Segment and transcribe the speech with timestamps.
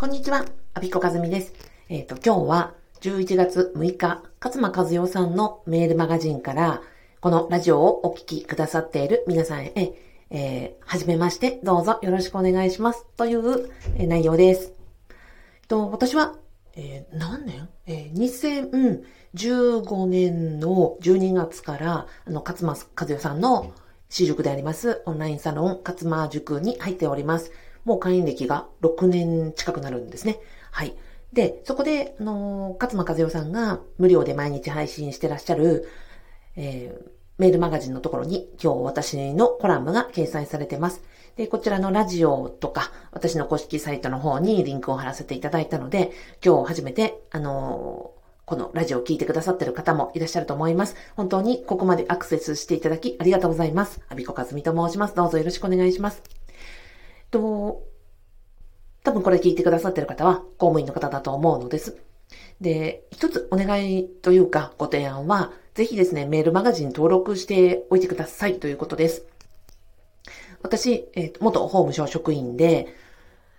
[0.00, 0.44] こんにちは、
[0.74, 1.52] アビコカズミです。
[1.88, 6.82] えっ、ー、と、今日は11月6日、勝間和代さんのメールマガジンから、
[7.20, 9.98] このラジオをお聞きくださっている皆さんへ、
[10.30, 13.06] えー、はじめまして、どうぞよろしくお願いします。
[13.16, 14.72] という、内容です。
[15.62, 16.36] えっと、私は、
[16.76, 17.68] えー、何年？
[17.86, 19.02] えー、
[19.34, 23.72] 2015年の12月から、あの、勝間和代さんの
[24.08, 27.50] 私塾であります、オンラインサロン、勝間塾に入っております。
[27.84, 30.38] もう会員歴が6年近くなるんですね。
[30.70, 30.94] はい。
[31.32, 35.88] で、そこで、あの、勝間和代さんが無料で毎日配信してらっしゃる、
[36.56, 41.02] えー、メールマガジンのところに今日私のコラムが掲載されてます。
[41.36, 46.10] で、こちらのラジオとか、私の公式サイトの方にリンクを貼らせていただいたので、
[46.44, 48.12] 今日初めて、あの
[48.44, 50.96] このラジオを聴いてくださってる方もいらっしゃると思います。
[51.16, 54.00] 本当にここまでアクセスしていただきありがとうございます。
[54.08, 55.14] アビコカズミと申します。
[55.14, 56.37] どうぞよろしくお願いします。
[57.30, 57.84] と、
[59.04, 61.96] 多分これ聞いてくださってる方は公務員の方だと思うのです。
[62.60, 69.24] で、一つお願いというかご提案は、ぜひですね、メールマガジン登録しておいてくださいということです。
[70.62, 72.88] 私、え、ー、元法務省職員で、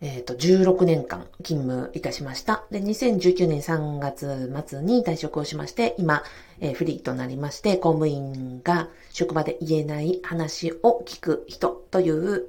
[0.00, 2.64] えっ、ー、と、16年間勤務いたしました。
[2.70, 6.22] で、2019年3月末に退職をしまして、今、
[6.58, 12.46] えー、フリーとなりまして、公務員が職場で言えない話を聞く人という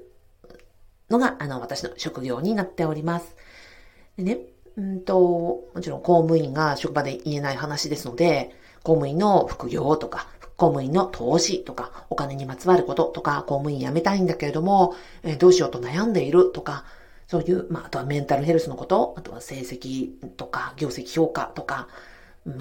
[1.11, 3.35] のが、あの、私の職業になっております。
[4.17, 4.39] でね、
[4.77, 5.19] うんと、
[5.73, 8.51] もちろん公務員が職場で言えない話ですので、
[8.83, 16.85] 公務員の副業とか、公務員の投資とか、お金にまつわることとか、公務員辞めたいんだけれども、え、どうしようと悩んでいるとか、
[17.27, 21.87] そういう、まあ、あとはメンタルヘルスのこと、あとは成績とか、業績評価とか、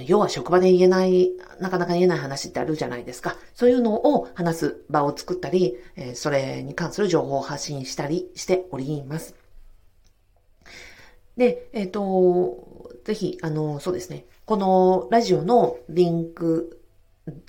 [0.07, 3.37] 要は職場で言えない、なかなか言えない話ってあるじゃないですか。
[3.55, 9.35] そういうのを話す場を作ったり、えそれに関する情報を発信したりしております。
[11.37, 14.27] で、えっ、ー、と、ぜひ、あの、そうですね。
[14.45, 16.81] このラジオのリンク、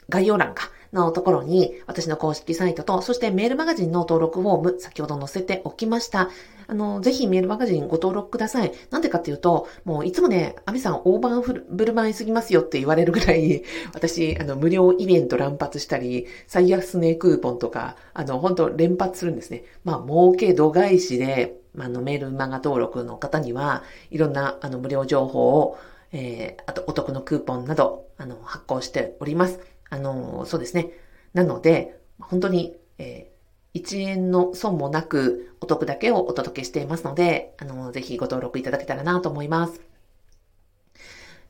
[0.08, 6.30] 概要欄か、のところに、私の公式サイトと、そしてメールマガジンの登録フォーム、先ほど載せておきました。
[6.72, 8.72] あの、ぜひメールマガジンご登録ください。
[8.92, 19.66] なんでかっていうと、もういつもね、アミさん大盤振る舞いすぎますよって言われるぐらい、 私、あの、無料イベント乱発したり、最安値クーポンとか、あの、本当連発するんですね。
[19.84, 25.78] まあ、儲け度外視で、まあの、メールマガ登録の方には、いろんな、あの、無料情報を、
[26.14, 29.60] えー、あと、お得のクーポンなど、あの、発行しております。
[29.90, 30.92] あの、そうですね。
[31.34, 33.31] なので、本当に、えー
[33.74, 39.82] 1円の損もなくお得だけをお届けしていますので、あの、ぜひご登録いただけたらなと思います。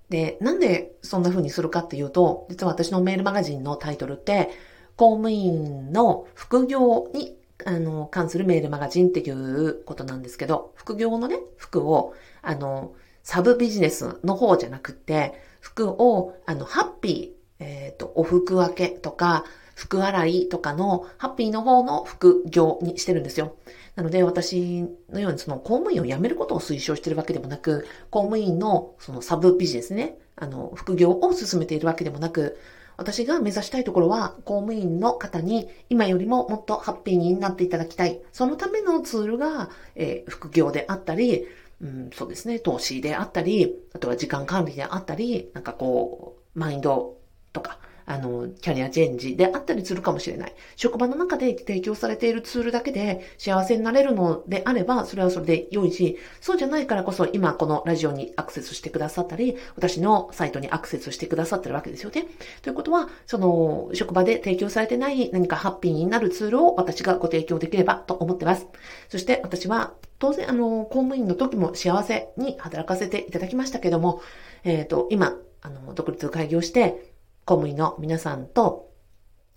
[0.09, 4.49] で、なんでそんな風にするかっていうと、実は私のメールマガジンのタイトルって、
[4.97, 12.93] 公務員の副業にあの、関するメールマガジンっていうことなんですけど、副業のね、服を、あの、
[13.23, 19.45] サブビジネスの方じゃなくて、服を、あの、ハッピー、えっ、ー、と、お服分けとか、
[19.81, 23.55] 服洗いとかのハッピーの方の副業にしてるんですよ。
[23.95, 32.59] なので私のようにその公務員を辞めることを推奨してるわけでもなく、公務員のそのサブビジネスね、あの、副業を進めているわけでもなく、
[32.95, 38.21] 私が目指したいところは、公務員の方に今よりももっとハッピーになっていただきたい。
[38.31, 41.47] そのためのツールが、えー、副業であったり、
[41.81, 47.17] うん、そうですね、投資であったり、あとは時間管理であったり、なんかこう、マインド
[47.51, 50.53] とか、あの、キャリアチェンジであったりするかもしれない。
[50.75, 62.25] 職場の中で提供されているツールだけで幸せになれるのであれば、それはそれで良いし、そうじゃないからこそ今このラジオにアクセスしてくださったり、私のサイトにアクセスしてくださってるわけですよね。
[62.61, 68.67] ということは、その、職場で提供されてない何かハッピーになるツールを私がご提供できればと思ってます。
[69.09, 74.21] そして私は、当然、あの、公務員の時も幸せに働かせていただきましたけども、
[74.63, 77.10] えっ、ー、と、今、あの、独立開業して、
[77.51, 78.93] 公務員の皆さんと、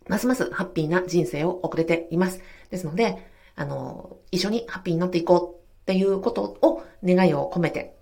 [0.09, 2.41] ますますハッピーな人生を送れています。
[2.69, 7.95] ですので、あの、一緒にハッピーになっていこうっていうことを願いを込めて、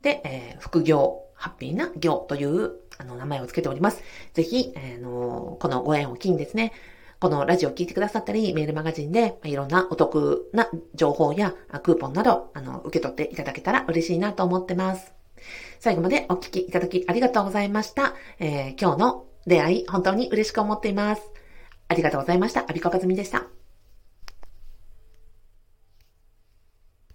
[0.00, 4.02] で、えー、副業、ハッピーな業というあの名前を付けております。
[4.32, 6.72] ぜひ、えー、のこのご縁を機にですね、
[7.20, 11.52] このラジオを聞いてくださったり、メールマガジンでいろんなお得な情報や
[11.82, 15.12] クーポンなど、あの、受け取っていただけたら嬉しいなと思ってます。
[15.78, 18.14] 最後までお聞きいただきありがとうございました。
[18.38, 21.22] えー、今日の出会い、本当に嬉しく思っています。
[21.88, 22.64] ありがとうございました。
[22.68, 23.55] アビコカズミでした。